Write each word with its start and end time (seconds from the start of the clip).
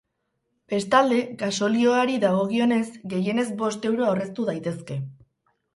Bestalde, 0.71 1.19
gasolioari 1.41 2.17
dagokionez, 2.25 2.81
gehienez 3.15 3.49
bost 3.63 3.89
euro 3.93 4.11
aurreztu 4.11 4.53
daitezke. 4.53 5.01